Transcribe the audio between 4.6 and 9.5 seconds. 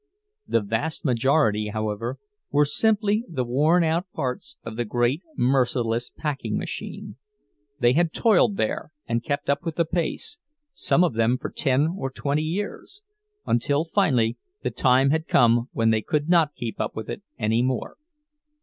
of the great merciless packing machine; they had toiled there, and kept